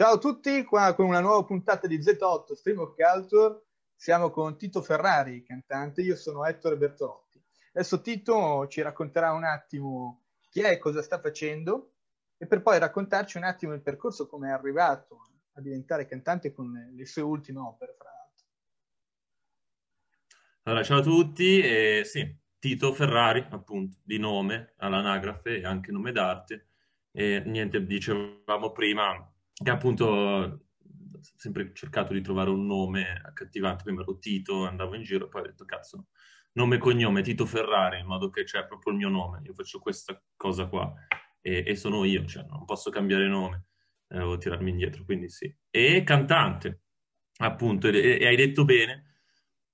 [0.00, 3.64] Ciao a tutti, qua con una nuova puntata di Z8 Stream of Culture.
[3.94, 6.00] Siamo con Tito Ferrari, cantante.
[6.00, 7.38] Io sono Ettore Bertolotti.
[7.74, 11.96] Adesso Tito ci racconterà un attimo chi è e cosa sta facendo
[12.38, 16.72] e per poi raccontarci un attimo il percorso, come è arrivato a diventare cantante con
[16.96, 18.46] le sue ultime opere, fra l'altro.
[20.62, 21.60] Allora, ciao a tutti.
[21.60, 26.68] Eh, sì, Tito Ferrari, appunto, di nome, all'anagrafe e anche nome d'arte.
[27.10, 29.30] E niente, dicevamo prima
[29.62, 30.66] che appunto
[31.20, 35.46] sempre cercato di trovare un nome accattivante, prima ero Tito, andavo in giro, poi ho
[35.46, 36.06] detto cazzo,
[36.52, 39.78] nome e cognome, Tito Ferrari, in modo che c'è proprio il mio nome, io faccio
[39.78, 40.92] questa cosa qua
[41.40, 43.66] e, e sono io, cioè non posso cambiare nome
[44.08, 45.54] eh, o tirarmi indietro, quindi sì.
[45.70, 46.82] E cantante,
[47.38, 49.16] appunto, e, e hai detto bene,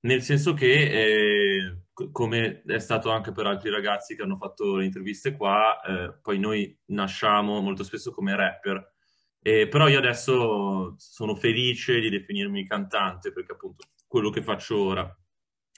[0.00, 4.84] nel senso che, eh, come è stato anche per altri ragazzi che hanno fatto le
[4.84, 8.95] interviste qua, eh, poi noi nasciamo molto spesso come rapper,
[9.40, 15.18] eh, però io adesso sono felice di definirmi cantante perché appunto quello che faccio ora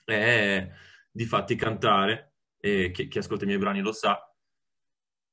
[0.04, 0.70] è
[1.10, 4.18] di fatti cantare, e chi, chi ascolta i miei brani lo sa,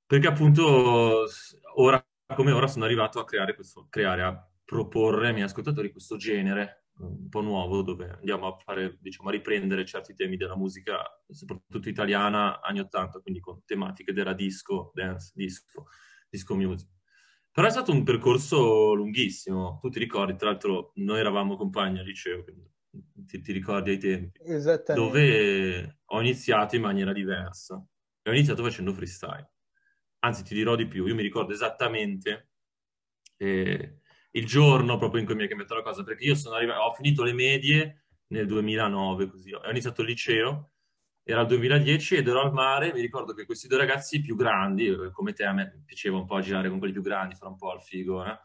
[0.06, 1.26] perché appunto
[1.76, 6.18] ora come ora sono arrivato a creare questo, creare, a proporre ai miei ascoltatori questo
[6.18, 11.04] genere un po' nuovo dove andiamo a fare, diciamo, a riprendere certi temi della musica,
[11.30, 15.88] soprattutto italiana, anni 80, quindi con tematiche della disco, dance, disco,
[16.30, 16.95] disco music.
[17.56, 22.06] Però è stato un percorso lunghissimo, tu ti ricordi, tra l'altro noi eravamo compagni al
[22.06, 22.70] liceo, quindi
[23.26, 24.42] ti, ti ricordi ai tempi,
[24.94, 27.82] dove ho iniziato in maniera diversa.
[28.22, 29.54] E ho iniziato facendo freestyle.
[30.26, 32.50] Anzi, ti dirò di più, io mi ricordo esattamente
[33.38, 34.00] eh,
[34.32, 36.92] il giorno proprio in cui mi è cambiata la cosa, perché io sono arrivato, ho
[36.92, 40.74] finito le medie nel 2009, così, ho iniziato il liceo
[41.28, 44.86] era il 2010 ed ero al mare, mi ricordo che questi due ragazzi più grandi,
[44.86, 47.58] eh, come te a me piaceva un po' girare con quelli più grandi, fare un
[47.58, 48.38] po' al figo, eh?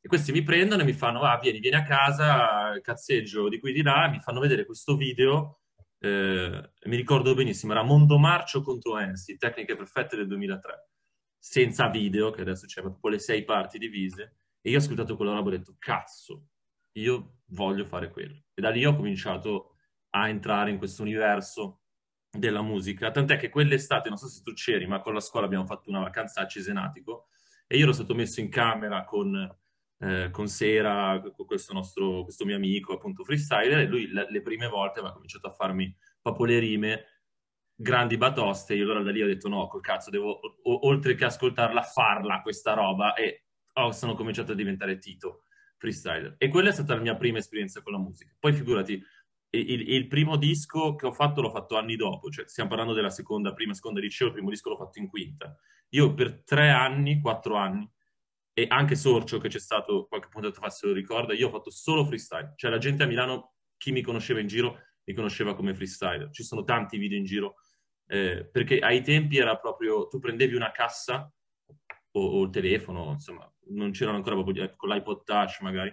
[0.00, 3.72] e questi mi prendono e mi fanno, ah vieni, vieni a casa, cazzeggio di qui
[3.72, 5.62] di là, mi fanno vedere questo video,
[5.98, 10.90] eh, mi ricordo benissimo, era Mondo Marcio contro Ensi, tecniche perfette del 2003,
[11.36, 15.32] senza video, che adesso c'è proprio le sei parti divise, e io ho ascoltato quella
[15.32, 16.46] roba e ho detto, cazzo,
[16.98, 18.44] io voglio fare quello.
[18.54, 19.74] E da lì ho cominciato
[20.10, 21.81] a entrare in questo universo
[22.32, 25.66] della musica, tant'è che quell'estate, non so se tu c'eri, ma con la scuola abbiamo
[25.66, 27.28] fatto una vacanza a Cesenatico
[27.66, 29.34] e io ero stato messo in camera con,
[29.98, 34.40] eh, con Sera, con questo, nostro, questo mio amico, appunto freestyler, e lui le, le
[34.40, 37.04] prime volte aveva cominciato a farmi proprio le rime,
[37.74, 41.26] grandi batoste, io allora da lì ho detto no, col cazzo, devo, o, oltre che
[41.26, 43.44] ascoltarla, farla questa roba, e
[43.74, 45.44] oh, sono cominciato a diventare Tito
[45.76, 46.36] freestyler.
[46.38, 48.32] E quella è stata la mia prima esperienza con la musica.
[48.38, 49.02] Poi figurati,
[49.54, 53.10] il, il, primo disco che ho fatto l'ho fatto anni dopo, cioè stiamo parlando della
[53.10, 55.54] seconda, prima, seconda liceo, il primo disco l'ho fatto in quinta.
[55.90, 57.88] Io per tre anni, quattro anni,
[58.54, 61.70] e anche Sorcio che c'è stato qualche punto fa se lo ricorda, io ho fatto
[61.70, 62.54] solo freestyle.
[62.56, 66.30] Cioè la gente a Milano, chi mi conosceva in giro, mi conosceva come freestyler.
[66.30, 67.56] Ci sono tanti video in giro,
[68.06, 71.30] eh, perché ai tempi era proprio, tu prendevi una cassa
[72.12, 75.92] o, o il telefono, insomma, non c'erano ancora proprio con l'iPod Touch magari,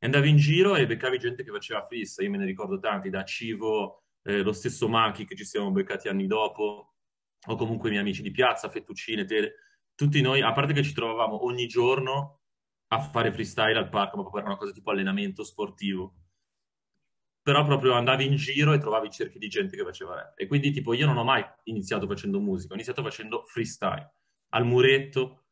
[0.00, 3.24] andavi in giro e beccavi gente che faceva fissa, io me ne ricordo tanti, da
[3.24, 6.94] Civo, eh, lo stesso Machi che ci siamo beccati anni dopo,
[7.48, 9.54] o comunque i miei amici di piazza, Fettuccine, Tele,
[9.94, 12.40] tutti noi, a parte che ci trovavamo ogni giorno
[12.88, 16.14] a fare freestyle al parco, ma proprio era una cosa tipo allenamento sportivo.
[17.42, 20.38] Però proprio andavi in giro e trovavi cerchi di gente che faceva rap.
[20.38, 24.12] E quindi tipo io non ho mai iniziato facendo musica, ho iniziato facendo freestyle.
[24.50, 25.45] Al muretto,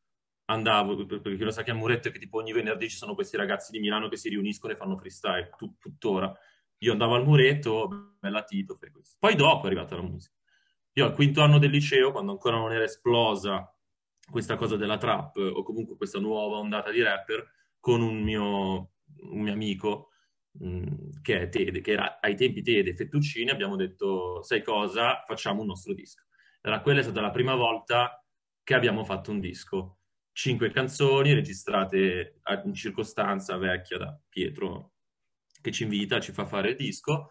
[0.47, 3.71] andavo, perché lo sa che a Muretto che tipo ogni venerdì ci sono questi ragazzi
[3.71, 6.32] di Milano che si riuniscono e fanno freestyle, tut- tuttora.
[6.78, 9.16] Io andavo al Muretto, bella Tito, fai questo.
[9.19, 10.34] Poi dopo è arrivata la musica.
[10.93, 13.69] Io al quinto anno del liceo, quando ancora non era esplosa
[14.31, 17.50] questa cosa della trap o comunque questa nuova ondata di rapper,
[17.81, 18.93] con un mio,
[19.31, 20.11] un mio amico
[20.62, 25.62] mm, che è Tede, che era ai tempi Tede, Fettuccini, abbiamo detto, sai cosa, facciamo
[25.62, 26.25] un nostro disco.
[26.62, 28.25] Allora, quella è stata la prima volta
[28.62, 29.99] che abbiamo fatto un disco
[30.34, 34.94] cinque canzoni registrate in circostanza vecchia da Pietro
[35.61, 37.31] che ci invita, ci fa fare il disco.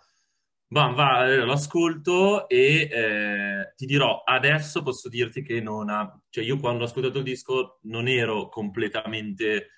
[0.66, 6.20] Bam, va, eh, lo ascolto e eh, ti dirò, adesso posso dirti che non ha...
[6.30, 9.70] Cioè io quando ho ascoltato il disco non ero completamente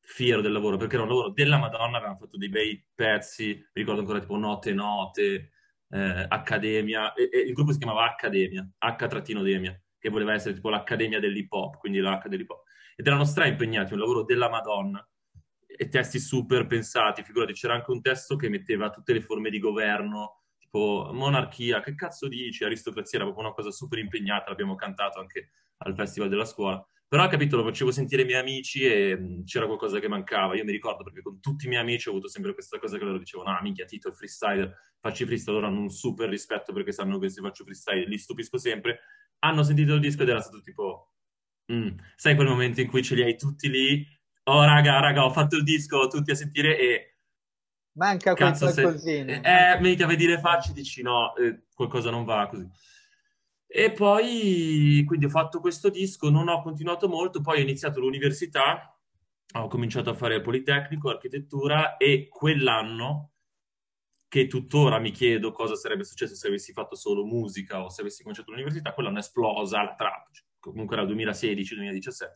[0.00, 3.64] fiero del lavoro, perché era un lavoro della Madonna, avevamo fatto dei bei pezzi, mi
[3.72, 5.52] ricordo ancora tipo Note Note,
[5.90, 11.20] eh, Accademia, e, e il gruppo si chiamava Accademia, H-Demia che voleva essere tipo l'accademia
[11.20, 12.64] dell'hip hop, quindi l'H dell'hip hop.
[12.96, 15.08] Ed erano stra impegnati, un lavoro della Madonna,
[15.64, 19.60] e testi super pensati, figurati, c'era anche un testo che metteva tutte le forme di
[19.60, 25.20] governo, tipo monarchia, che cazzo dici, aristocrazia, era proprio una cosa super impegnata, l'abbiamo cantato
[25.20, 26.84] anche al Festival della Scuola.
[27.06, 30.56] Però, capito, lo facevo sentire ai miei amici e mh, c'era qualcosa che mancava.
[30.56, 33.04] Io mi ricordo perché con tutti i miei amici ho avuto sempre questa cosa che
[33.04, 36.90] loro dicevano, ah, minchia, Tito è freestyler, faccio freestyle, loro hanno un super rispetto perché
[36.90, 39.00] sanno che se faccio freestyle li stupisco sempre.
[39.44, 41.14] Hanno sentito il disco ed era stato tipo,
[41.72, 41.98] mm.
[42.16, 44.06] sai quel momento in cui ce li hai tutti lì?
[44.44, 47.16] Oh, raga, raga, ho fatto il disco, tutti a sentire e...
[47.94, 48.82] Manca Cazzo, se...
[48.82, 49.40] qualcosina.
[49.40, 52.68] Eh, metti a vedere le facce dici no, eh, qualcosa non va così.
[53.66, 58.98] E poi, quindi ho fatto questo disco, non ho continuato molto, poi ho iniziato l'università,
[59.54, 63.31] ho cominciato a fare Politecnico, architettura e quell'anno,
[64.32, 68.22] che tuttora mi chiedo cosa sarebbe successo se avessi fatto solo musica o se avessi
[68.22, 72.28] cominciato l'università, quell'anno è esplosa la trap, cioè, comunque era 2016-2017,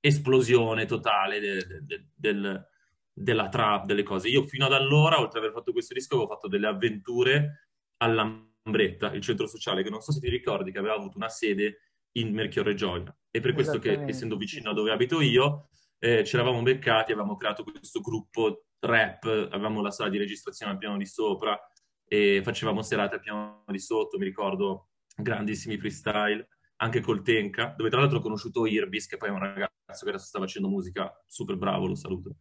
[0.00, 2.66] esplosione totale de, de, del,
[3.12, 4.26] della trap, delle cose.
[4.26, 7.68] Io fino ad allora, oltre ad aver fatto questo disco, avevo fatto delle avventure
[7.98, 11.28] alla Lambretta, il centro sociale, che non so se ti ricordi che aveva avuto una
[11.28, 13.16] sede in Merchiorre Gioia.
[13.30, 15.68] E per questo che, essendo vicino a dove abito io,
[16.00, 20.78] eh, ci eravamo beccati, avevamo creato questo gruppo rap, avevamo la sala di registrazione al
[20.78, 21.58] piano di sopra
[22.04, 27.90] e facevamo serate al piano di sotto, mi ricordo grandissimi freestyle, anche col Tenka, dove
[27.90, 31.12] tra l'altro ho conosciuto Irbis, che poi è un ragazzo che adesso sta facendo musica
[31.26, 32.36] super bravo, lo saluto.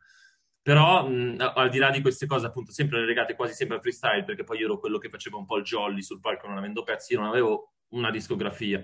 [0.62, 4.25] Però, mh, al di là di queste cose, appunto, sempre legate quasi sempre al freestyle,
[4.25, 6.84] perché poi io ero quello che faceva un po' il jolly sul palco non avendo
[6.84, 8.84] pezzi, io non avevo una discografia.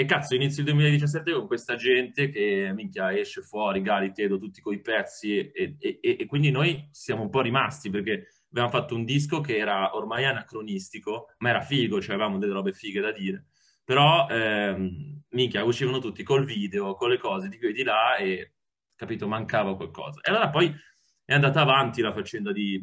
[0.00, 4.62] E cazzo, inizio il 2017 con questa gente che, minchia, esce fuori, Gali, Tedo, tutti
[4.62, 9.04] coi pezzi, e, e, e, quindi noi siamo un po' rimasti, perché abbiamo fatto un
[9.04, 13.48] disco che era ormai anacronistico, ma era figo, cioè avevamo delle robe fighe da dire.
[13.84, 18.16] Però, ehm, minchia, uscivano tutti col video, con le cose di qui e di là,
[18.16, 18.54] e,
[18.96, 20.22] capito, mancava qualcosa.
[20.22, 20.74] E allora poi
[21.26, 22.82] è andata avanti la faccenda di,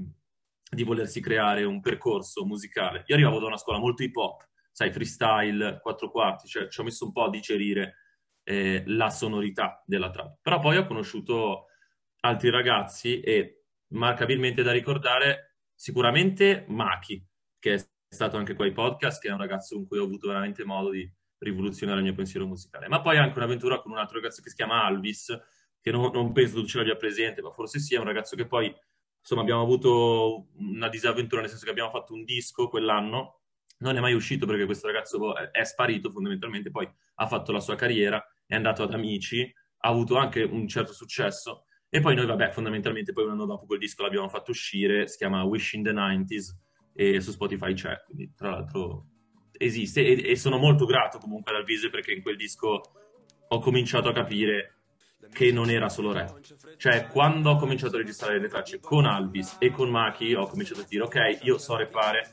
[0.70, 3.06] di volersi creare un percorso musicale.
[3.08, 6.84] Io arrivavo da una scuola molto hip hop, sai, freestyle, quattro quarti, cioè ci ho
[6.84, 7.96] messo un po' a digerire
[8.44, 10.38] eh, la sonorità della trap.
[10.40, 11.66] Però poi ho conosciuto
[12.20, 13.64] altri ragazzi e
[13.94, 17.26] marcabilmente da ricordare sicuramente Maki,
[17.58, 20.28] che è stato anche qua ai podcast, che è un ragazzo con cui ho avuto
[20.28, 22.88] veramente modo di rivoluzionare il mio pensiero musicale.
[22.88, 25.36] Ma poi anche un'avventura con un altro ragazzo che si chiama Alvis,
[25.82, 28.72] che non, non penso ce l'abbia presente, ma forse sì, è un ragazzo che poi,
[29.22, 33.38] insomma, abbiamo avuto una disavventura, nel senso che abbiamo fatto un disco quell'anno,
[33.80, 37.76] non è mai uscito perché questo ragazzo è sparito fondamentalmente, poi ha fatto la sua
[37.76, 39.42] carriera, è andato ad Amici,
[39.80, 43.66] ha avuto anche un certo successo, e poi noi, vabbè, fondamentalmente poi un anno dopo
[43.66, 46.56] quel disco l'abbiamo fatto uscire, si chiama Wish in the 90s,
[46.94, 49.06] e su Spotify c'è, quindi tra l'altro
[49.52, 52.82] esiste, e, e sono molto grato comunque ad Alvise perché in quel disco
[53.50, 54.78] ho cominciato a capire
[55.32, 56.40] che non era solo rap.
[56.78, 60.82] Cioè, quando ho cominciato a registrare le tracce con Alvis e con Maki, ho cominciato
[60.82, 62.32] a dire, ok, io so rappare,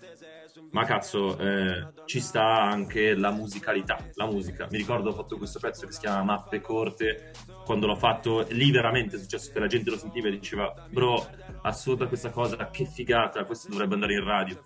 [0.70, 4.66] ma cazzo, eh, ci sta anche la musicalità, la musica.
[4.70, 7.32] Mi ricordo ho fatto questo pezzo che si chiama Mappe Corte,
[7.64, 11.26] quando l'ho fatto, lì veramente è successo che la gente lo sentiva e diceva, bro,
[11.62, 14.62] assurda questa cosa, che figata, questo dovrebbe andare in radio.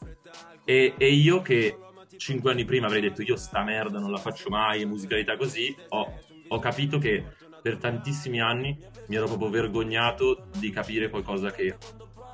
[0.64, 1.78] E, e io che
[2.16, 6.18] cinque anni prima avrei detto, io sta merda non la faccio mai, musicalità così, ho,
[6.48, 7.24] ho capito che
[7.62, 11.76] per tantissimi anni mi ero proprio vergognato di capire qualcosa che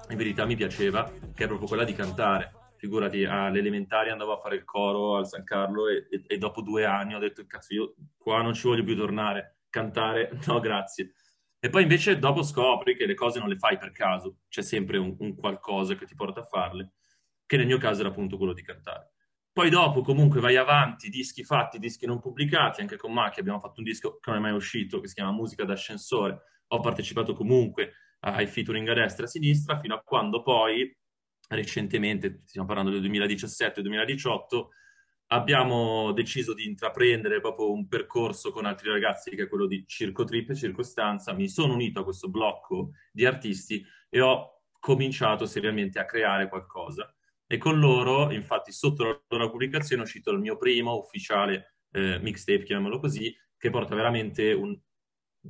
[0.08, 2.53] in verità mi piaceva, che è proprio quella di cantare.
[2.84, 6.60] Figurati, alle elementari andavo a fare il coro al San Carlo e, e, e dopo
[6.60, 11.14] due anni ho detto, cazzo, io qua non ci voglio più tornare, cantare, no grazie.
[11.58, 14.98] E poi invece dopo scopri che le cose non le fai per caso, c'è sempre
[14.98, 16.92] un, un qualcosa che ti porta a farle,
[17.46, 19.12] che nel mio caso era appunto quello di cantare.
[19.50, 23.78] Poi dopo comunque vai avanti, dischi fatti, dischi non pubblicati, anche con Macchi abbiamo fatto
[23.78, 27.94] un disco che non è mai uscito, che si chiama Musica d'ascensore, ho partecipato comunque
[28.20, 30.94] ai featuring a destra e a sinistra, fino a quando poi
[31.48, 34.66] recentemente, stiamo parlando del 2017-2018,
[35.28, 40.24] abbiamo deciso di intraprendere proprio un percorso con altri ragazzi che è quello di Circo
[40.24, 41.32] Trip e Circostanza.
[41.32, 47.12] Mi sono unito a questo blocco di artisti e ho cominciato seriamente a creare qualcosa.
[47.46, 52.18] E con loro, infatti, sotto la loro pubblicazione è uscito il mio primo ufficiale eh,
[52.20, 54.78] mixtape, chiamiamolo così, che porta veramente un...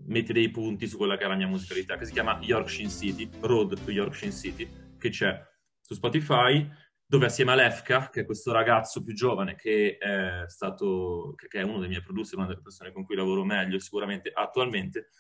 [0.07, 3.29] mette dei punti su quella che è la mia musicalità, che si chiama Yorkshire City,
[3.41, 5.41] Road to Yorkshire City, che c'è
[5.85, 6.67] su Spotify,
[7.07, 11.63] dove assieme a Lefka, che è questo ragazzo più giovane, che è stato, che è
[11.63, 15.11] uno dei miei producer, una delle persone con cui lavoro meglio sicuramente attualmente,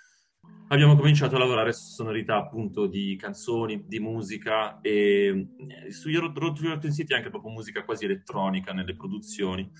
[0.68, 5.48] abbiamo cominciato a lavorare su sonorità appunto di canzoni, di musica e
[5.84, 9.70] eh, su Road to York City anche proprio musica quasi elettronica nelle produzioni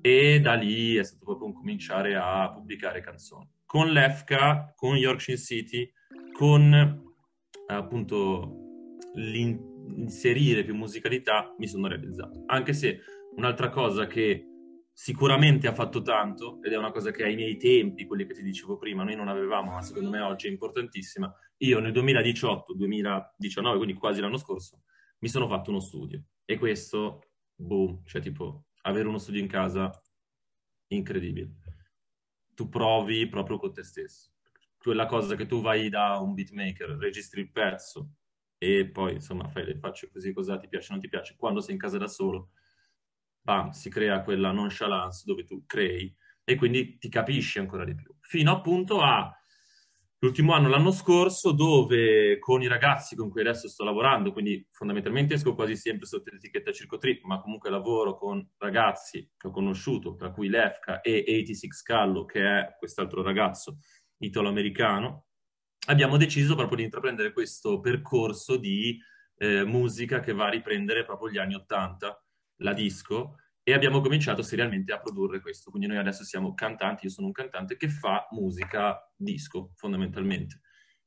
[0.00, 3.48] e da lì è stato proprio un cominciare a pubblicare canzoni.
[3.64, 5.90] Con l'EFCA, con Yorkshire City,
[6.32, 7.02] con
[7.66, 8.64] appunto
[9.86, 12.42] l'inserire più musicalità mi sono realizzato.
[12.46, 13.00] Anche se
[13.36, 14.48] un'altra cosa che
[14.92, 18.42] sicuramente ha fatto tanto ed è una cosa che ai miei tempi, quelli che ti
[18.42, 21.32] dicevo prima, noi non avevamo, ma secondo me oggi è importantissima.
[21.58, 24.82] Io nel 2018-2019, quindi quasi l'anno scorso,
[25.18, 27.22] mi sono fatto uno studio e questo,
[27.54, 29.90] boom, cioè tipo avere uno studio in casa,
[30.88, 31.54] incredibile.
[32.54, 34.32] Tu provi proprio con te stesso.
[34.76, 38.16] Quella cosa che tu vai da un beatmaker, registri il pezzo
[38.58, 41.34] e poi insomma fai le facce così, cosa ti piace, non ti piace.
[41.36, 42.50] Quando sei in casa da solo,
[43.40, 48.14] bam, si crea quella nonchalance dove tu crei e quindi ti capisci ancora di più.
[48.20, 49.30] Fino appunto a
[50.24, 55.34] l'ultimo anno, l'anno scorso, dove con i ragazzi con cui adesso sto lavorando, quindi fondamentalmente
[55.34, 60.14] esco quasi sempre sotto l'etichetta Circo Trip, ma comunque lavoro con ragazzi che ho conosciuto,
[60.14, 63.80] tra cui Lefka e 86 Callo, che è quest'altro ragazzo
[64.16, 65.26] italo-americano,
[65.86, 68.98] abbiamo deciso proprio di intraprendere questo percorso di
[69.36, 72.22] eh, musica che va a riprendere proprio gli anni Ottanta,
[72.58, 75.70] la disco, e abbiamo cominciato serialmente a produrre questo.
[75.70, 80.60] Quindi noi adesso siamo cantanti, io sono un cantante che fa musica disco fondamentalmente.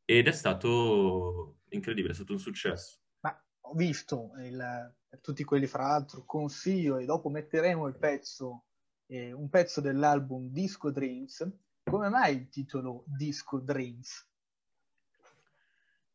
[0.04, 3.00] Ed è stato incredibile, è stato un successo.
[3.22, 8.66] Ma ho visto il, tutti quelli, fra l'altro, consiglio e dopo metteremo il pezzo,
[9.08, 11.48] eh, un pezzo dell'album Disco Dreams.
[11.84, 14.27] Come mai il titolo Disco Dreams?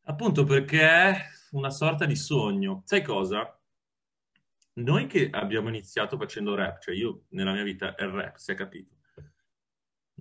[0.05, 1.17] Appunto perché è
[1.53, 2.83] una sorta di sogno.
[2.85, 3.57] Sai cosa?
[4.75, 8.55] Noi che abbiamo iniziato facendo rap, cioè io nella mia vita è rap, si è
[8.55, 8.97] capito,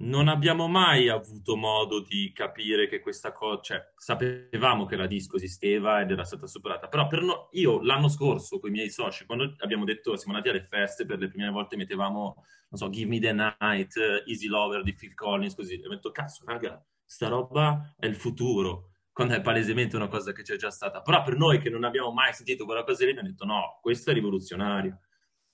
[0.01, 5.37] non abbiamo mai avuto modo di capire che questa cosa, cioè sapevamo che la disco
[5.37, 9.25] esisteva ed era stata superata, però per no, io l'anno scorso con i miei soci,
[9.25, 13.09] quando abbiamo detto siamo andati alle feste per le prime volte mettevamo, non so, Give
[13.09, 13.95] Me the Night,
[14.25, 18.15] Easy Lover di Phil Collins, così, e ho detto cazzo raga, sta roba è il
[18.15, 21.01] futuro quando è palesemente una cosa che c'è già stata.
[21.01, 24.11] Però per noi che non abbiamo mai sentito quella cosa lì, abbiamo detto no, questo
[24.11, 24.99] è rivoluzionario.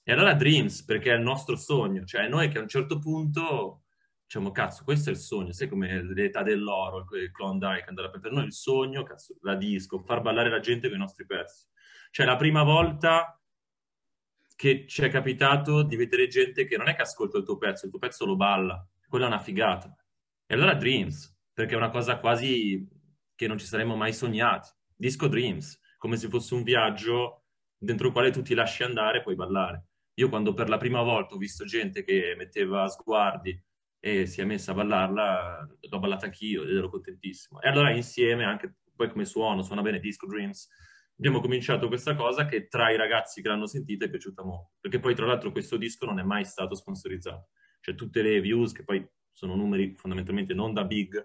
[0.04, 3.84] E allora Dreams, perché è il nostro sogno, cioè noi che a un certo punto
[4.28, 8.46] diciamo, cazzo, questo è il sogno, sai come l'età dell'oro, il Klondike, andare per noi
[8.46, 11.66] il sogno, cazzo, la disco, far ballare la gente con i nostri pezzi.
[12.12, 13.42] Cioè la prima volta
[14.56, 17.86] che ci è capitato di vedere gente che non è che ascolta il tuo pezzo,
[17.86, 19.96] il tuo pezzo lo balla, quella è una figata.
[20.46, 22.86] E allora Dreams, perché è una cosa quasi
[23.38, 24.70] che non ci saremmo mai sognati.
[24.96, 27.46] Disco Dreams, come se fosse un viaggio
[27.78, 29.90] dentro il quale tu ti lasci andare e puoi ballare.
[30.16, 33.64] Io quando per la prima volta ho visto gente che metteva sguardi
[34.00, 37.62] e si è messa a ballarla, l'ho ballata anch'io ed ero contentissimo.
[37.62, 40.68] E allora insieme, anche poi come suono, suona bene Disco Dreams,
[41.18, 44.72] abbiamo cominciato questa cosa che tra i ragazzi che l'hanno sentita è piaciuta molto.
[44.80, 47.50] Perché poi tra l'altro questo disco non è mai stato sponsorizzato.
[47.82, 51.24] Cioè tutte le views, che poi sono numeri fondamentalmente non da big,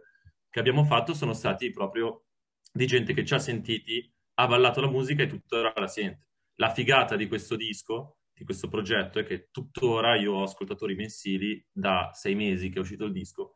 [0.53, 2.27] che abbiamo fatto sono stati proprio
[2.71, 6.29] di gente che ci ha sentiti, ha ballato la musica e tuttora la sente.
[6.57, 11.67] La figata di questo disco, di questo progetto, è che tuttora io ho ascoltatori mensili
[11.73, 13.55] da sei mesi che è uscito il disco,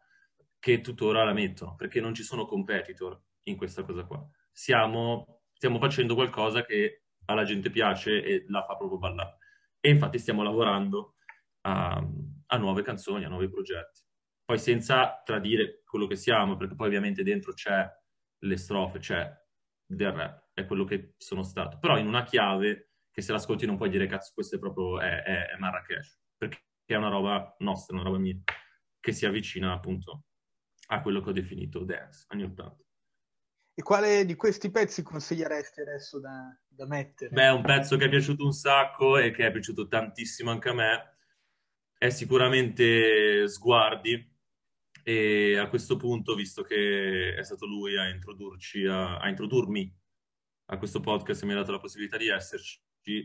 [0.58, 4.26] che tuttora la mettono, perché non ci sono competitor in questa cosa qua.
[4.50, 9.36] Siamo, stiamo facendo qualcosa che alla gente piace e la fa proprio ballare.
[9.80, 11.16] E infatti stiamo lavorando
[11.60, 12.02] a,
[12.46, 14.05] a nuove canzoni, a nuovi progetti
[14.46, 17.84] poi senza tradire quello che siamo, perché poi ovviamente dentro c'è
[18.38, 19.28] le strofe, c'è
[19.84, 23.76] del rap, è quello che sono stato, però in una chiave che se l'ascolti non
[23.76, 27.96] puoi dire cazzo, questo è proprio è, è, è Marrakesh, perché è una roba nostra,
[27.96, 28.36] una roba mia,
[29.00, 30.26] che si avvicina appunto
[30.88, 32.84] a quello che ho definito dance, anni 80.
[33.74, 37.30] E quale di questi pezzi consiglieresti adesso da, da mettere?
[37.30, 40.72] Beh, un pezzo che è piaciuto un sacco e che è piaciuto tantissimo anche a
[40.72, 41.16] me
[41.98, 44.35] è sicuramente Sguardi,
[45.08, 49.96] e a questo punto, visto che è stato lui a introdurci, a, a introdurmi
[50.70, 52.80] a questo podcast mi ha dato la possibilità di esserci,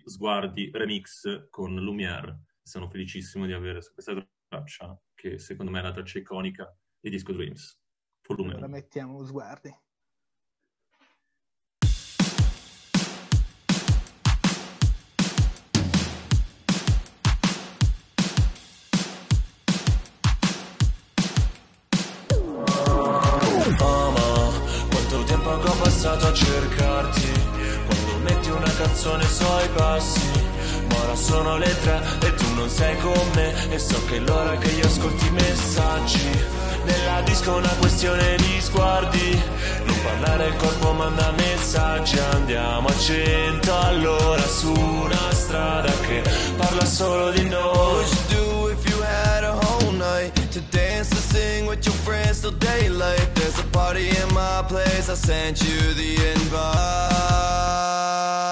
[0.06, 2.44] sguardi remix con Lumiere.
[2.62, 4.14] Sono felicissimo di avere questa
[4.48, 7.82] traccia, che secondo me è la traccia iconica di Disco Dreams.
[8.28, 9.76] Volume allora mettiamo sguardi.
[26.01, 27.31] Passato a cercarti.
[27.86, 30.31] Quando metti una canzone so i passi
[30.89, 33.53] Ma ora sono le tre e tu non sei con me.
[33.70, 36.29] E so che è l'ora che io ascolti i messaggi.
[36.86, 39.41] Nella disco una questione di sguardi.
[39.86, 42.17] Non parlare il corpo manda messaggi.
[42.17, 46.24] Andiamo a cento all'ora su una strada che
[46.58, 47.70] parla solo di noi.
[50.51, 51.21] To dance, to sing
[51.86, 53.36] your friends till daylight.
[53.36, 57.12] There's a party in my place, I sent you the invite.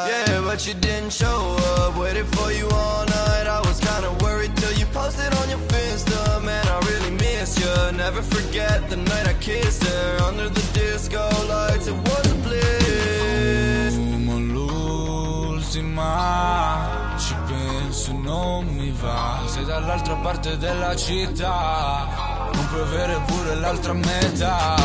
[0.09, 3.47] Yeah, but you didn't show up, waited for you all night.
[3.47, 6.39] I was kinda worried till you posted on your Finsta.
[6.43, 7.91] Man, I really miss you.
[7.91, 11.87] Never forget the night I kissed her under the disco lights.
[11.87, 13.95] It was a bliss.
[13.95, 16.07] Fumo l'ultima,
[17.17, 19.41] ci penso non mi va.
[19.47, 22.07] Sei dall'altra parte della città,
[22.69, 24.75] puoi avere pure l'altra metà.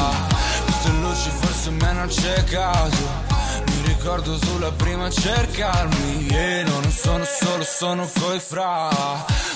[0.64, 3.32] Queste luci forse mi hanno accecato.
[3.66, 8.88] Mi ricordo sulla prima a cercarmi E non sono solo, sono coi fra.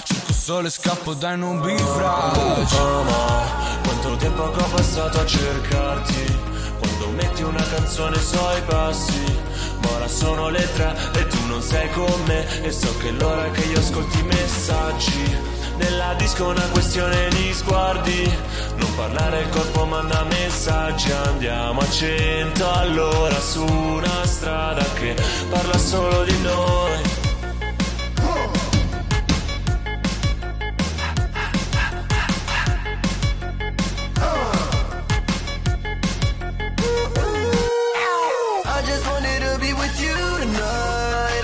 [0.04, 6.38] Cerco solo e scappo dai nubifragi Ama, quanto tempo ho passato a cercarti?
[6.78, 9.40] Quando metti una canzone so i passi
[9.82, 12.62] Ma ora sono le tre e tu non sei con me.
[12.62, 17.52] E so che è l'ora che io ascolti i messaggi nella disco una questione di
[17.52, 18.37] sguardi
[18.76, 25.14] Non parlare il corpo manda messaggi Andiamo a cento all'ora su una strada che
[25.49, 27.16] parla solo di noi.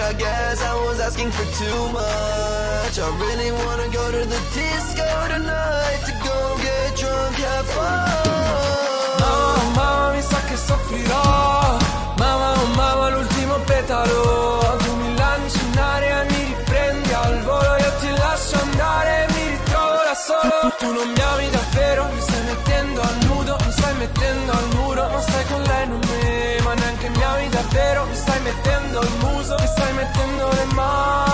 [0.06, 2.53] I guess I was asking for too much.
[2.96, 8.22] I really wanna go to the disco tonight to go get drunk, have fun.
[9.18, 11.78] Mamma, mi sa che soffrirò.
[12.16, 14.76] Mamma, oh mamma, l'ultimo petalo.
[14.78, 19.32] Tu mi lanci in aria e mi riprendi al volo Io ti lascio andare e
[19.32, 20.56] mi ritrovo da solo.
[20.78, 25.08] Tu non mi ami davvero, mi stai mettendo al nudo Mi stai mettendo al muro,
[25.08, 29.12] non stai con lei, non me Ma neanche mi ami davvero, mi stai mettendo il
[29.18, 31.33] muso Mi stai mettendo le mani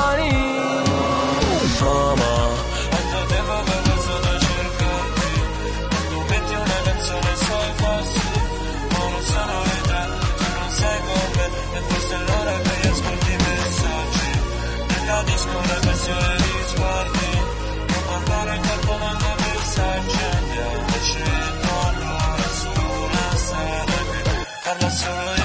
[24.71, 25.40] parla solo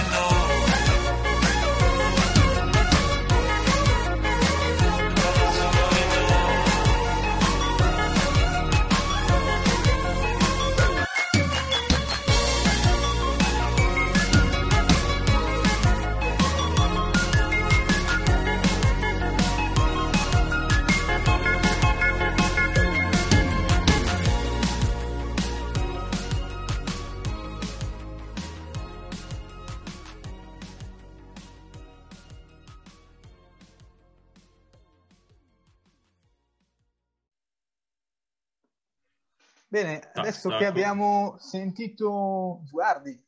[40.28, 43.24] adesso che abbiamo sentito Guardi,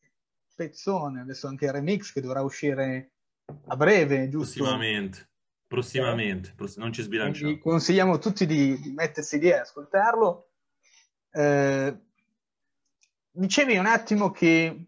[0.55, 3.11] pezzone, adesso anche il remix che dovrà uscire
[3.67, 4.59] a breve, giusto?
[4.59, 5.29] Prossimamente,
[5.67, 7.57] prossimamente, pross- non ci Quindi sbilanciamo.
[7.59, 10.49] consigliamo a tutti di, di mettersi lì e ascoltarlo.
[11.31, 11.99] Eh,
[13.31, 14.87] dicevi un attimo che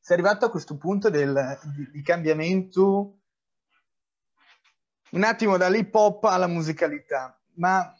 [0.00, 3.18] sei arrivato a questo punto del, di, di cambiamento
[5.10, 7.97] un attimo dall'hip hop alla musicalità, ma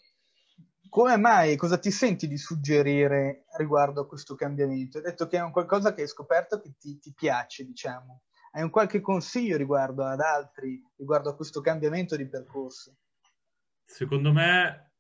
[0.89, 4.99] come mai, cosa ti senti di suggerire riguardo a questo cambiamento?
[4.99, 8.23] Hai detto che è un qualcosa che hai scoperto che ti, ti piace, diciamo.
[8.53, 12.97] Hai un qualche consiglio riguardo ad altri, riguardo a questo cambiamento di percorso?
[13.85, 14.93] Secondo me,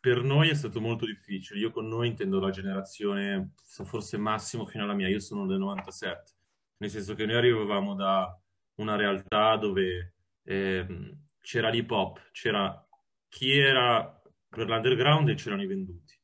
[0.00, 1.60] per noi è stato molto difficile.
[1.60, 5.08] Io con noi intendo la generazione, forse massimo fino alla mia.
[5.08, 6.32] Io sono del 97,
[6.78, 8.40] nel senso che noi arrivavamo da
[8.76, 12.82] una realtà dove ehm, c'era l'hip hop, c'era
[13.28, 14.17] chi era
[14.48, 16.18] per l'underground e c'erano i venduti,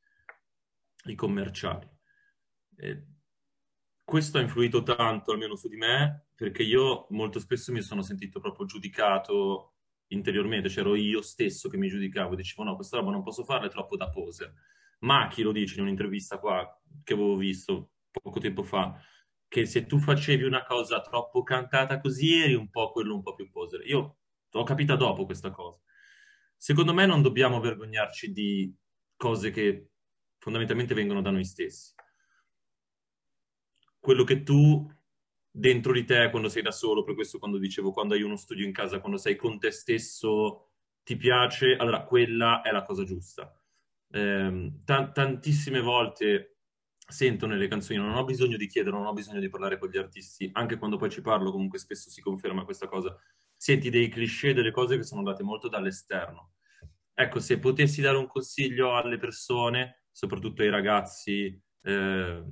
[1.06, 1.88] i commerciali.
[2.76, 3.06] E
[4.02, 8.40] questo ha influito tanto, almeno su di me, perché io molto spesso mi sono sentito
[8.40, 9.74] proprio giudicato
[10.08, 13.70] interiormente, c'ero io stesso che mi giudicavo dicevo no, questa roba non posso farla, è
[13.70, 14.52] troppo da poser.
[15.00, 16.66] Ma chi lo dice in un'intervista qua
[17.02, 18.98] che avevo visto poco tempo fa,
[19.48, 23.34] che se tu facevi una cosa troppo cantata così eri un po' quello un po'
[23.34, 23.86] più poser.
[23.86, 24.18] Io
[24.50, 25.80] l'ho capita dopo questa cosa.
[26.64, 28.74] Secondo me non dobbiamo vergognarci di
[29.16, 29.90] cose che
[30.38, 31.92] fondamentalmente vengono da noi stessi.
[33.98, 34.90] Quello che tu
[35.50, 38.64] dentro di te quando sei da solo, per questo quando dicevo quando hai uno studio
[38.64, 40.70] in casa, quando sei con te stesso,
[41.02, 43.54] ti piace, allora quella è la cosa giusta.
[44.08, 46.60] Eh, ta- tantissime volte
[47.06, 49.98] sento nelle canzoni, non ho bisogno di chiedere, non ho bisogno di parlare con gli
[49.98, 53.14] artisti, anche quando poi ci parlo, comunque spesso si conferma questa cosa.
[53.54, 56.53] Senti dei cliché, delle cose che sono date molto dall'esterno.
[57.16, 62.44] Ecco, se potessi dare un consiglio alle persone, soprattutto ai ragazzi, eh,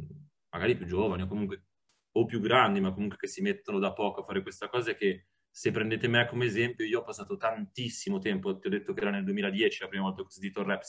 [0.51, 1.65] magari più giovani o comunque
[2.13, 4.95] o più grandi, ma comunque che si mettono da poco a fare questa cosa, è
[4.95, 9.01] che se prendete me come esempio, io ho passato tantissimo tempo, ti ho detto che
[9.01, 10.83] era nel 2010, la prima volta che ho sentito il rap,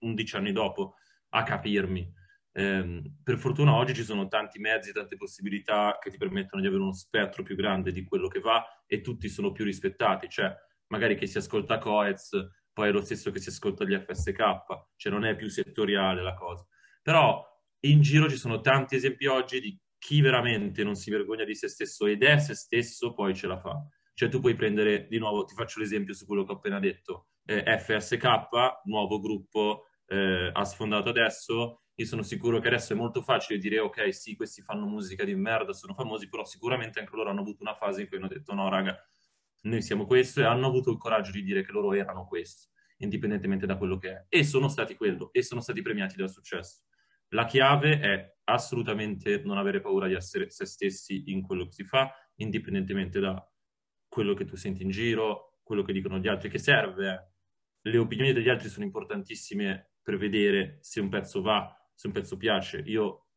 [0.00, 0.96] 11 anni dopo,
[1.30, 2.12] a capirmi.
[2.54, 6.82] Eh, per fortuna oggi ci sono tanti mezzi, tante possibilità che ti permettono di avere
[6.82, 10.54] uno spettro più grande di quello che va e tutti sono più rispettati, cioè
[10.88, 12.30] magari che si ascolta Coez
[12.72, 14.36] poi è lo stesso che si ascolta gli FSK,
[14.96, 16.66] cioè non è più settoriale la cosa.
[17.02, 17.44] Però
[17.80, 21.68] in giro ci sono tanti esempi oggi di chi veramente non si vergogna di se
[21.68, 23.80] stesso ed è se stesso, poi ce la fa.
[24.14, 27.28] Cioè tu puoi prendere, di nuovo, ti faccio l'esempio su quello che ho appena detto,
[27.44, 33.22] eh, FSK, nuovo gruppo, eh, ha sfondato adesso, io sono sicuro che adesso è molto
[33.22, 37.30] facile dire ok, sì, questi fanno musica di merda, sono famosi, però sicuramente anche loro
[37.30, 38.96] hanno avuto una fase in cui hanno detto no, raga,
[39.62, 43.66] noi siamo questo e hanno avuto il coraggio di dire che loro erano questo, indipendentemente
[43.66, 44.26] da quello che è.
[44.28, 46.82] E sono stati quello, e sono stati premiati dal successo.
[47.28, 51.84] La chiave è assolutamente non avere paura di essere se stessi in quello che si
[51.84, 53.42] fa, indipendentemente da
[54.08, 57.34] quello che tu senti in giro, quello che dicono gli altri, che serve.
[57.80, 62.36] Le opinioni degli altri sono importantissime per vedere se un pezzo va, se un pezzo
[62.36, 62.82] piace.
[62.86, 63.28] Io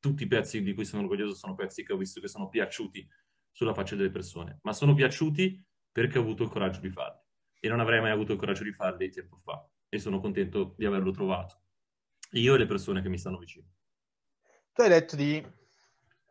[0.00, 3.06] tutti i pezzi di cui sono orgoglioso sono pezzi che ho visto che sono piaciuti
[3.50, 5.65] sulla faccia delle persone, ma sono piaciuti
[5.96, 7.18] perché ho avuto il coraggio di farli
[7.58, 10.84] e non avrei mai avuto il coraggio di farli tempo fa e sono contento di
[10.84, 11.62] averlo trovato.
[12.32, 13.64] Io e le persone che mi stanno vicino.
[14.74, 15.42] Tu hai detto di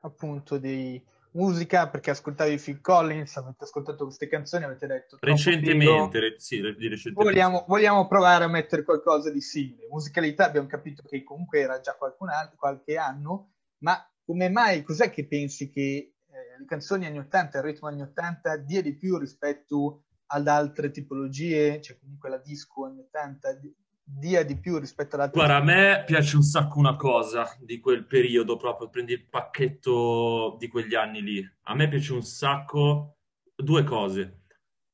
[0.01, 6.39] appunto di musica perché ascoltavi Phil Collins, avete ascoltato queste canzoni, avete detto recentemente, re,
[6.39, 7.23] sì, di recentemente.
[7.23, 9.87] Vogliamo, vogliamo, provare a mettere qualcosa di simile.
[9.89, 15.09] Musicalità abbiamo capito che comunque era già qualcun altro, qualche anno, ma come mai, cos'è
[15.09, 16.14] che pensi che
[16.57, 21.81] le canzoni anni 80, il ritmo anni 80 dia di più rispetto ad altre tipologie,
[21.81, 23.59] cioè comunque la disco anni 80
[24.07, 27.79] dia di più rispetto ad altre Guarda, a me piace un sacco una cosa di
[27.79, 31.51] quel periodo, proprio prendi il pacchetto di quegli anni lì.
[31.63, 33.17] A me piace un sacco
[33.55, 34.41] due cose.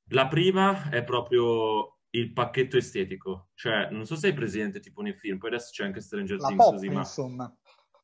[0.10, 5.14] La prima è proprio il pacchetto estetico, cioè non so se hai presente tipo nei
[5.14, 7.58] film, poi adesso c'è anche Stranger la Things pop, così, ma insomma.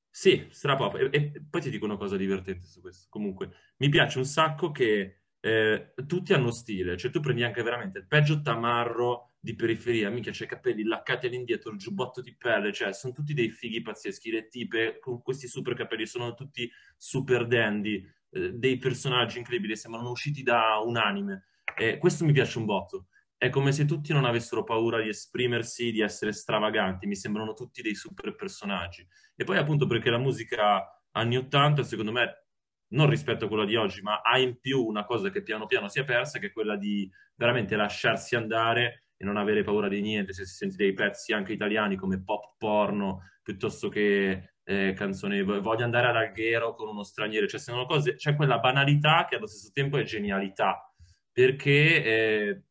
[0.10, 0.96] Sì, strapop.
[0.96, 3.08] E, e poi ti dico una cosa divertente su questo.
[3.10, 8.00] Comunque, mi piace un sacco che eh, tutti hanno stile, cioè tu prendi anche veramente
[8.00, 12.74] il peggio tamarro di periferia, mica c'è i capelli laccati all'indietro, il giubbotto di pelle,
[12.74, 17.48] cioè sono tutti dei fighi pazzeschi, le tipe con questi super capelli, sono tutti super
[17.48, 21.46] dandy, eh, dei personaggi incredibili, sembrano usciti da un anime.
[21.78, 23.08] Eh, questo mi piace un botto.
[23.38, 27.82] È come se tutti non avessero paura di esprimersi, di essere stravaganti, mi sembrano tutti
[27.82, 29.08] dei super personaggi.
[29.36, 32.48] E poi appunto perché la musica anni 80, secondo me,
[32.90, 35.88] non rispetto a quella di oggi, ma ha in più una cosa che piano piano
[35.88, 40.02] si è persa, che è quella di veramente lasciarsi andare e non avere paura di
[40.02, 40.34] niente.
[40.34, 45.84] Se si sente dei pezzi anche italiani come pop porno, piuttosto che eh, canzoni, voglio
[45.84, 49.72] andare ad Alghero con uno straniero, cioè sono cose, c'è quella banalità che allo stesso
[49.74, 50.94] tempo è genialità,
[51.32, 52.64] perché eh,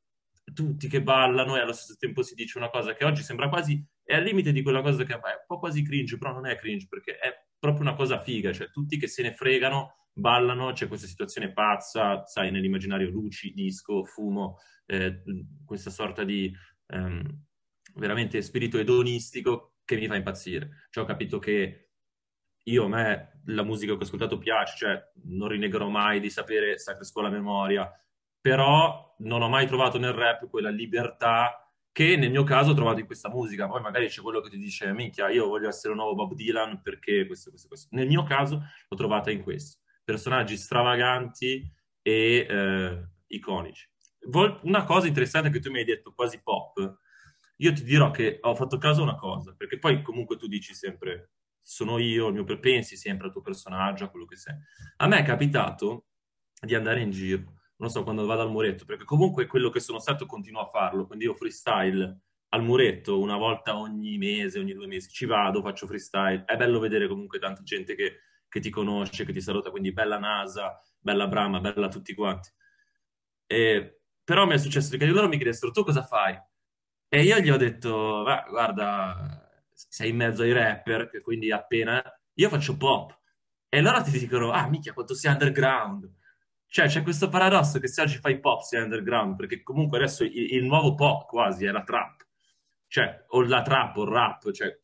[0.52, 3.84] tutti che ballano e allo stesso tempo si dice una cosa che oggi sembra quasi,
[4.04, 6.56] è al limite di quella cosa che è un po' quasi cringe, però non è
[6.56, 10.88] cringe perché è proprio una cosa figa, cioè tutti che se ne fregano, ballano, c'è
[10.88, 15.22] questa situazione pazza, sai, nell'immaginario luci, disco, fumo, eh,
[15.64, 16.54] questa sorta di
[16.86, 17.44] ehm,
[17.94, 20.86] veramente spirito edonistico che mi fa impazzire.
[20.90, 21.90] Cioè ho capito che
[22.64, 26.78] io a me la musica che ho ascoltato piace, cioè non rinnegherò mai di sapere
[26.78, 27.90] Sacre Scuola Memoria,
[28.46, 33.00] però non ho mai trovato nel rap quella libertà che nel mio caso ho trovato
[33.00, 33.66] in questa musica.
[33.66, 36.80] Poi magari c'è quello che ti dice, minchia, io voglio essere un nuovo Bob Dylan
[36.80, 37.88] perché questo, questo, questo.
[37.96, 39.80] Nel mio caso l'ho trovata in questo.
[40.04, 41.68] Personaggi stravaganti
[42.02, 43.90] e eh, iconici.
[44.28, 46.98] Vol- una cosa interessante che tu mi hai detto, quasi pop,
[47.56, 50.72] io ti dirò che ho fatto caso a una cosa, perché poi comunque tu dici
[50.72, 54.54] sempre, sono io, il mio pensi sempre al tuo personaggio, a quello che sei.
[54.98, 56.04] A me è capitato
[56.60, 59.98] di andare in giro non so, quando vado al muretto, perché comunque quello che sono
[59.98, 64.86] stato continuo a farlo, quindi io freestyle al muretto una volta ogni mese, ogni due
[64.86, 69.24] mesi, ci vado, faccio freestyle, è bello vedere comunque tanta gente che, che ti conosce,
[69.24, 72.50] che ti saluta, quindi bella Nasa, bella Brahma, bella tutti quanti.
[73.46, 76.38] E, però mi è successo che loro mi chiedessero, tu cosa fai?
[77.08, 82.02] E io gli ho detto, guarda, sei in mezzo ai rapper, quindi appena...
[82.38, 83.18] Io faccio pop.
[83.68, 86.10] E loro ti dicono, ah, minchia, quanto sei underground.
[86.68, 90.54] Cioè, c'è questo paradosso che se oggi fai pop sei underground, perché comunque adesso il,
[90.54, 92.26] il, nuovo pop quasi è la trap.
[92.88, 94.80] Cioè, o la trap o il rap, cioè,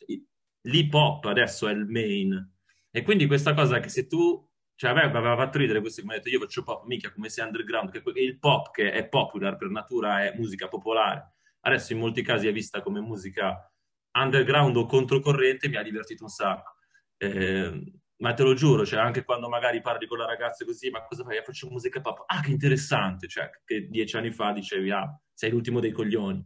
[0.62, 2.50] l'hip hop adesso è il main.
[2.90, 4.48] E quindi questa cosa che se tu...
[4.74, 7.12] Cioè, a me aveva fatto ridere questo che mi ha detto, io faccio pop, mica
[7.12, 11.34] come sei underground, che il pop che è popular per natura è musica popolare.
[11.60, 13.70] Adesso in molti casi è vista come musica
[14.12, 16.76] underground o controcorrente, mi ha divertito un sacco.
[17.16, 21.04] Eh, ma te lo giuro, cioè anche quando magari parli con la ragazza così, ma
[21.04, 21.42] cosa fai?
[21.44, 22.22] Faccio musica pop.
[22.26, 26.44] Ah, che interessante, cioè che dieci anni fa dicevi, ah, sei l'ultimo dei coglioni.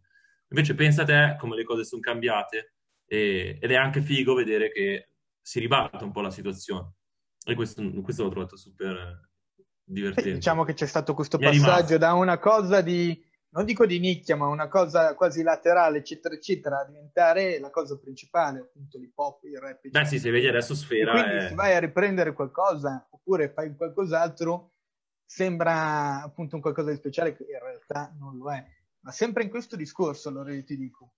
[0.49, 4.73] Invece pensa a te come le cose sono cambiate e, ed è anche figo vedere
[4.73, 6.95] che si ribalta un po' la situazione.
[7.45, 9.29] E questo, questo l'ho trovato super
[9.85, 10.33] divertente.
[10.33, 13.23] Diciamo che c'è stato questo Mi passaggio da una cosa di,
[13.57, 17.97] non dico di nicchia, ma una cosa quasi laterale, eccetera, eccetera, a diventare la cosa
[17.97, 19.79] principale, appunto l'hip hop, il rap.
[19.79, 20.03] Eccetera.
[20.03, 21.13] Beh sì, se vedi adesso Sfera...
[21.13, 21.49] E quindi è...
[21.49, 24.73] se vai a riprendere qualcosa, oppure fai qualcos'altro,
[25.25, 28.63] sembra appunto un qualcosa di speciale che in realtà non lo è.
[29.01, 31.15] Ma sempre in questo discorso, allora io ti dico,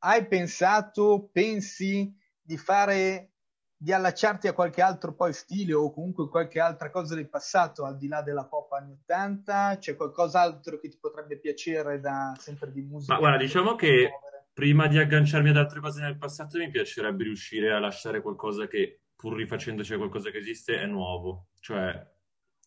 [0.00, 3.30] hai pensato, pensi di fare
[3.78, 7.98] di allacciarti a qualche altro poi stile o comunque qualche altra cosa del passato al
[7.98, 9.76] di là della pop anni 80?
[9.78, 13.12] C'è qualcos'altro che ti potrebbe piacere da sempre di musica?
[13.14, 14.10] Ma guarda, diciamo che
[14.52, 19.02] prima di agganciarmi ad altre cose nel passato mi piacerebbe riuscire a lasciare qualcosa che
[19.14, 22.14] pur rifacendoci a qualcosa che esiste è nuovo, cioè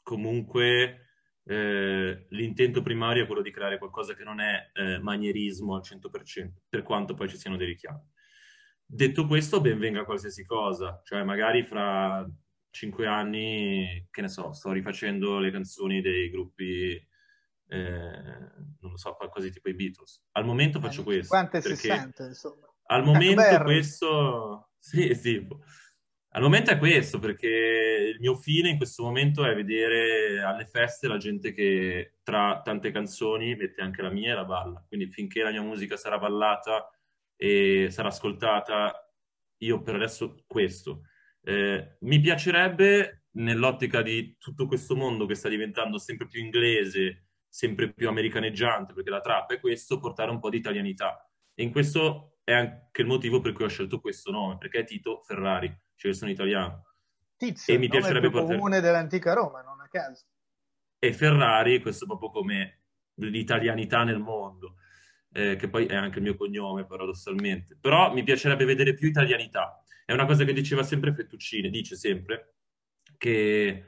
[0.04, 1.08] comunque
[1.44, 6.52] eh, l'intento primario è quello di creare qualcosa che non è eh, manierismo al 100%,
[6.70, 8.00] per quanto poi ci siano dei richiami.
[8.92, 12.28] Detto questo, ben venga qualsiasi cosa, cioè magari fra
[12.72, 16.94] cinque anni, che ne so, sto rifacendo le canzoni dei gruppi,
[17.68, 18.12] eh,
[18.80, 20.24] non lo so, qualcosa tipo i Beatles.
[20.32, 21.36] Al momento faccio questo.
[21.36, 22.68] 50 e 60, insomma.
[22.86, 24.64] Al momento questo...
[24.82, 25.46] Sì, sì.
[26.30, 31.08] Al momento è questo, perché il mio fine in questo momento è vedere alle feste
[31.08, 34.84] la gente che tra tante canzoni mette anche la mia e la balla.
[34.88, 36.90] Quindi finché la mia musica sarà ballata
[37.42, 38.94] e sarà ascoltata.
[39.60, 41.04] Io per adesso questo.
[41.42, 47.94] Eh, mi piacerebbe, nell'ottica di tutto questo mondo che sta diventando sempre più inglese, sempre
[47.94, 51.26] più americaneggiante, perché la trappa è questo, portare un po' di italianità.
[51.54, 54.84] E in questo è anche il motivo per cui ho scelto questo nome, perché è
[54.84, 56.88] Tito Ferrari, cioè io sono italiano.
[57.38, 58.58] Tizio, e mi piacerebbe portare...
[58.58, 60.26] comune dell'antica Roma, non a caso.
[61.00, 62.82] E Ferrari, questo proprio come
[63.16, 64.76] l'italianità nel mondo
[65.32, 67.78] eh, che poi è anche il mio cognome paradossalmente.
[67.80, 69.82] Però mi piacerebbe vedere più italianità.
[70.06, 72.56] È una cosa che diceva sempre Fettuccine, dice sempre
[73.18, 73.84] che,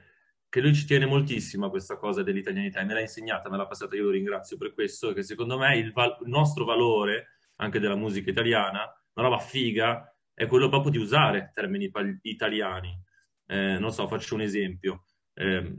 [0.48, 3.66] che lui ci tiene moltissimo a questa cosa dell'italianità e me l'ha insegnata, me l'ha
[3.66, 7.80] passata, io lo ringrazio per questo, che secondo me il, val- il nostro valore anche
[7.80, 8.82] della musica italiana,
[9.14, 13.00] una roba figa, è quello proprio di usare termini pal- italiani.
[13.48, 15.06] Eh, non so, faccio un esempio.
[15.34, 15.76] Eh,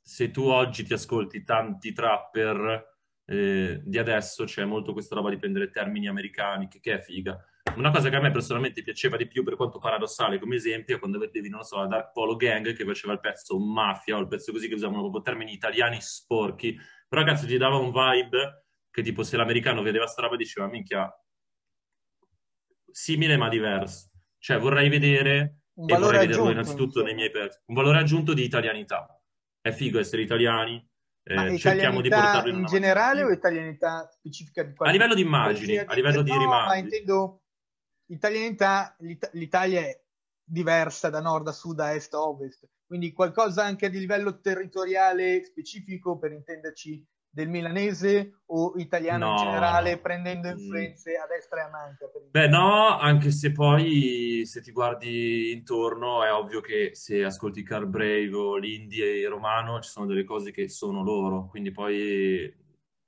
[0.00, 2.89] se tu oggi ti ascolti tanti trapper
[3.30, 7.38] eh, di adesso c'è molto questa roba di prendere termini americani, che, che, è figa.
[7.76, 10.98] Una cosa che a me personalmente piaceva di più, per quanto paradossale come esempio, è
[10.98, 14.26] quando vedevi, non so, la Dark Polo Gang che faceva il pezzo Mafia o il
[14.26, 16.76] pezzo così che usavano proprio termini italiani sporchi,
[17.08, 21.08] però cazzo ti dava un vibe che tipo se l'americano vedeva sta roba diceva minchia,
[22.90, 24.10] simile ma diverso.
[24.38, 28.42] Cioè vorrei vedere, un e vorrei vederlo innanzitutto nei miei pezzi, un valore aggiunto di
[28.42, 29.22] italianità.
[29.60, 30.84] È figo essere italiani,
[31.30, 34.94] eh, cerchiamo di portarlo in, in generale o italianità specifica di qualche...
[34.94, 36.68] A livello di immagini, a livello di no, rimandi.
[36.68, 37.42] Ma intendo
[38.06, 40.02] italianità, l'It- l'Italia è
[40.42, 45.44] diversa da nord a sud, a est a ovest, quindi qualcosa anche a livello territoriale
[45.44, 50.58] specifico per intenderci del milanese o italiano no, in generale, prendendo mm.
[50.58, 52.06] influenze a destra e a manca?
[52.30, 57.86] Beh, no, anche se poi se ti guardi intorno è ovvio che se ascolti Carl
[57.86, 62.52] Brave o l'Indie e Romano ci sono delle cose che sono loro, quindi poi...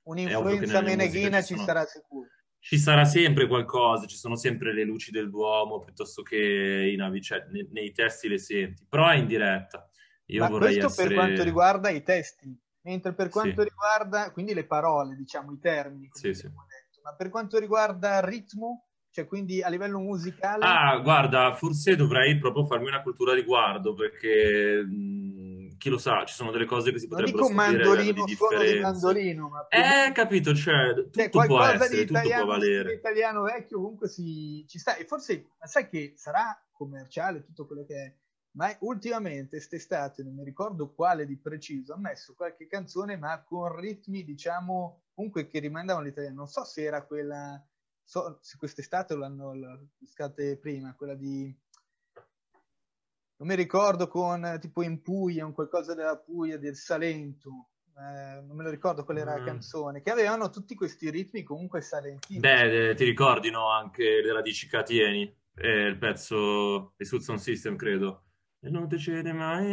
[0.03, 1.65] Un'influenza meneghina ci sono...
[1.65, 2.27] sarà sicuro.
[2.59, 7.21] Ci sarà sempre qualcosa, ci sono sempre le luci del Duomo piuttosto che i navi,
[7.21, 9.85] cioè, nei, nei testi le senti, però è in diretta.
[10.27, 11.07] Io Ma questo essere...
[11.09, 13.69] per quanto riguarda i testi Mentre per quanto sì.
[13.69, 16.43] riguarda, quindi le parole, diciamo, i termini, sì, sì.
[16.43, 20.65] Detto, ma per quanto riguarda il ritmo, cioè quindi a livello musicale...
[20.65, 26.25] Ah, guarda, forse dovrei proprio farmi una cultura di guardo, perché mh, chi lo sa,
[26.25, 30.53] ci sono delle cose che si potrebbero scoprire di suono di mandolino, ma Eh, capito,
[30.53, 32.93] cioè, tutto cioè, può essere, tutto può valere.
[32.95, 37.85] italiano vecchio comunque si, ci sta, e forse, ma sai che sarà commerciale tutto quello
[37.85, 38.13] che è
[38.55, 43.75] ma ultimamente quest'estate, non mi ricordo quale di preciso, ha messo qualche canzone ma con
[43.79, 47.63] ritmi diciamo comunque che rimandavano all'italiano, non so se era quella,
[48.03, 49.53] so, se quest'estate l'hanno
[49.99, 51.55] l'estate prima, quella di
[53.35, 58.55] non mi ricordo con tipo in Puglia, un qualcosa della Puglia, del Salento, eh, non
[58.55, 59.37] me lo ricordo qual era mm.
[59.37, 62.39] la canzone, che avevano tutti questi ritmi comunque salentini.
[62.39, 63.69] Beh, eh, ti ricordi no?
[63.69, 68.27] anche le radici Catieni, eh, il pezzo di Sound System, credo
[68.69, 69.65] non ti cede mai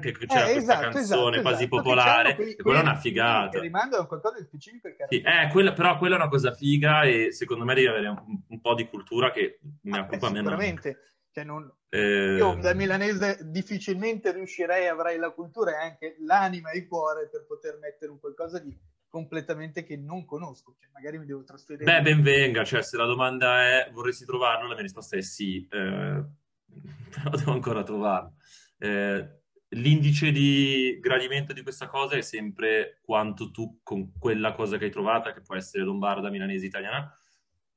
[0.00, 1.76] che c'era eh, questa esatto, canzone esatto, quasi esatto.
[1.76, 5.72] popolare quelli, e quella è una figata rimando a qualcosa di specifico sì, eh, quella,
[5.72, 8.88] però quella è una cosa figa e secondo me devi avere un, un po' di
[8.88, 10.98] cultura che mi ah, occupa beh, sicuramente
[11.32, 12.36] Cioè non, eh...
[12.36, 17.44] Io da milanese difficilmente riuscirei, avrei la cultura e anche l'anima e il cuore per
[17.46, 18.76] poter mettere un qualcosa di
[19.08, 21.84] completamente che non conosco, cioè magari mi devo trasferire.
[21.84, 25.66] Beh, ben venga, cioè se la domanda è vorresti trovarlo, la mia risposta è sì,
[25.70, 26.22] eh,
[27.10, 28.34] però devo ancora trovarlo.
[28.78, 34.84] Eh, l'indice di gradimento di questa cosa è sempre quanto tu con quella cosa che
[34.84, 37.12] hai trovata, che può essere lombarda, milanese, italiana,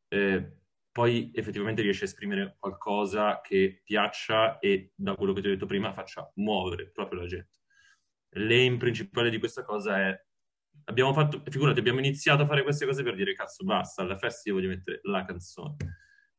[0.08, 0.58] eh,
[0.92, 5.66] poi effettivamente riesci a esprimere qualcosa che piaccia e da quello che ti ho detto
[5.66, 7.58] prima faccia muovere proprio la gente.
[8.34, 10.24] L'aim principale di questa cosa è
[10.86, 14.50] abbiamo fatto, figurati, abbiamo iniziato a fare queste cose per dire cazzo basta, alla festa
[14.50, 15.76] io voglio mettere la canzone.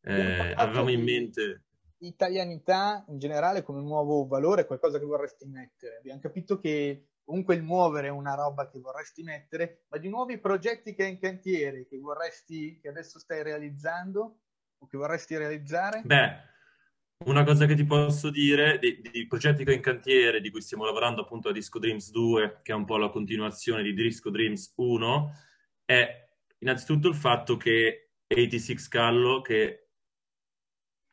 [0.02, 1.64] Eh, avevamo in mente
[2.00, 5.96] italianità in generale come nuovo valore, qualcosa che vorresti mettere.
[5.98, 10.38] Abbiamo capito che comunque il muovere è una roba che vorresti mettere, ma di nuovi
[10.38, 14.40] progetti che hai in cantiere, che vorresti, che adesso stai realizzando
[14.78, 16.02] o che vorresti realizzare?
[16.04, 16.48] Beh,
[17.26, 20.62] una cosa che ti posso dire dei, dei, progetti che ho in cantiere, di cui
[20.62, 24.30] stiamo lavorando appunto a Disco Dreams 2, che è un po' la continuazione di Disco
[24.30, 25.32] Dreams 1,
[25.84, 29.89] è innanzitutto il fatto che 86 Callo, che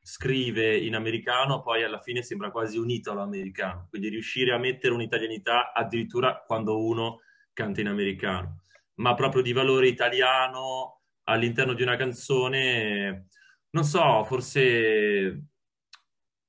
[0.07, 5.73] scrive in americano, poi alla fine sembra quasi un italo-americano, quindi riuscire a mettere un'italianità
[5.73, 7.19] addirittura quando uno
[7.51, 8.63] canta in americano,
[8.95, 13.27] ma proprio di valore italiano all'interno di una canzone,
[13.71, 15.49] non so, forse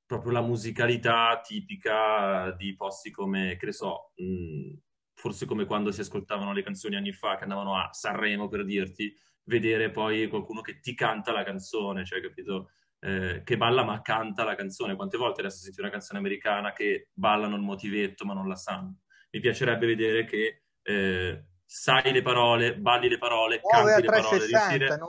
[0.05, 4.73] proprio la musicalità tipica di posti come, che ne so, mh,
[5.13, 9.13] forse come quando si ascoltavano le canzoni anni fa, che andavano a Sanremo per dirti,
[9.43, 12.69] vedere poi qualcuno che ti canta la canzone, cioè, capito?
[12.99, 14.95] Eh, che balla ma canta la canzone.
[14.95, 18.99] Quante volte adesso senti una canzone americana che ballano il motivetto ma non la sanno?
[19.31, 24.45] Mi piacerebbe vedere che eh, sai le parole, balli le parole, Muove canti le parole,
[24.47, 24.99] riuscire,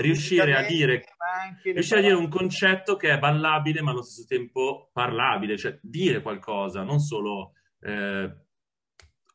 [0.00, 1.02] riuscire a dire,
[1.64, 6.20] riuscire a dire un concetto che è ballabile ma allo stesso tempo parlabile, cioè dire
[6.20, 8.30] qualcosa, non solo eh,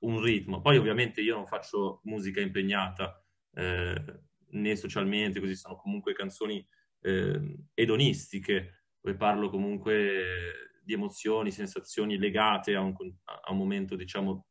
[0.02, 0.62] un ritmo.
[0.62, 3.20] Poi ovviamente io non faccio musica impegnata
[3.56, 6.64] eh, né socialmente, così sono comunque canzoni
[7.06, 14.48] eh, edonistiche, dove parlo comunque di emozioni, sensazioni legate a un, a un momento, diciamo,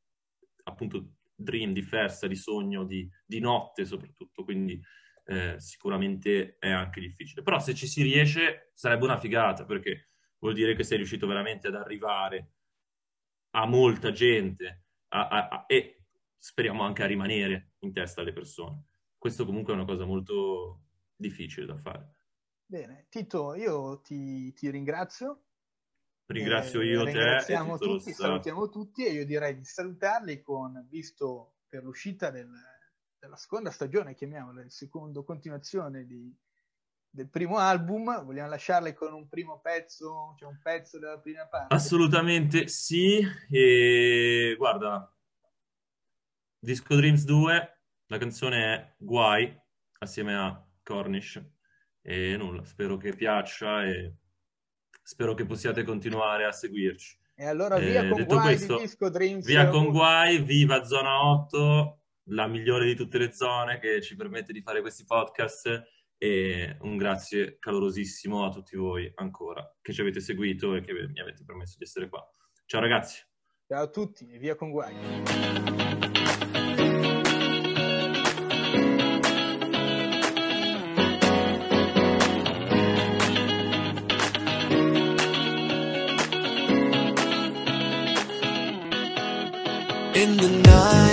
[0.64, 4.80] appunto dream, di festa, di sogno, di, di notte soprattutto, quindi
[5.26, 7.42] eh, sicuramente è anche difficile.
[7.42, 11.68] Però se ci si riesce sarebbe una figata, perché vuol dire che sei riuscito veramente
[11.68, 12.52] ad arrivare
[13.56, 16.04] a molta gente a, a, a, e
[16.38, 18.84] speriamo anche a rimanere in testa alle persone.
[19.16, 20.82] Questo comunque è una cosa molto
[21.16, 22.23] difficile da fare.
[22.74, 25.44] Bene, Tito, io ti, ti ringrazio.
[26.26, 27.84] Ringrazio eh, io ringraziamo te.
[27.84, 32.50] Tutti, salutiamo tutti e io direi di salutarli con, visto per l'uscita del,
[33.16, 36.36] della seconda stagione, chiamiamola, il secondo continuazione di,
[37.08, 41.72] del primo album, vogliamo lasciarli con un primo pezzo, cioè un pezzo della prima parte?
[41.72, 45.16] Assolutamente sì, e guarda,
[46.58, 49.56] Disco Dreams 2, la canzone è Guai,
[50.00, 51.53] assieme a Cornish.
[52.06, 54.16] E nulla, spero che piaccia e
[55.02, 57.18] spero che possiate continuare a seguirci.
[57.34, 59.46] E allora via eh, con guai questo, Disco Dreams.
[59.46, 64.52] Via con guai, viva Zona 8, la migliore di tutte le zone che ci permette
[64.52, 65.82] di fare questi podcast
[66.18, 71.20] e un grazie calorosissimo a tutti voi ancora che ci avete seguito e che mi
[71.20, 72.22] avete permesso di essere qua.
[72.66, 73.22] Ciao ragazzi.
[73.66, 75.93] Ciao a tutti e via con guai.
[90.24, 91.03] In the night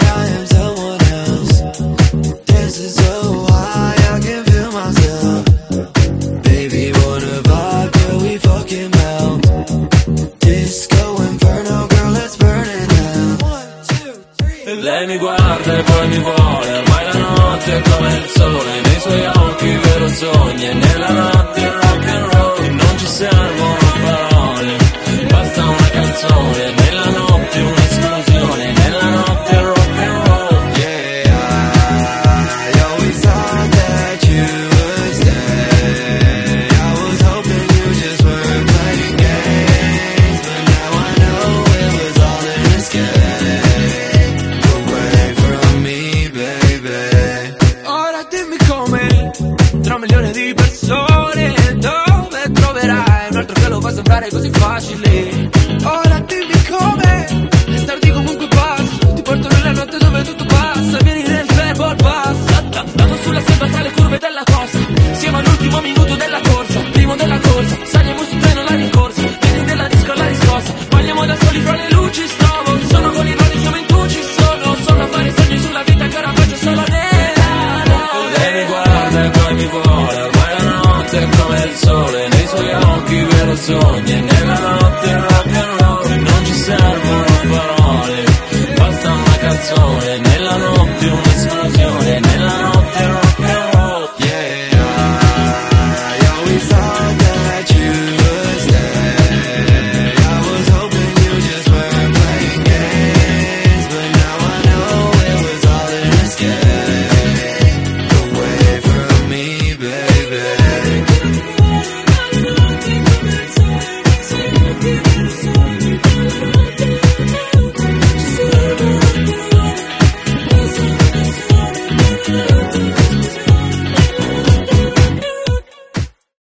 [59.73, 63.91] la notte dove tutto passa Vieni nel fermo al passo Dato sulla selva tra le
[63.91, 64.80] curve della costa.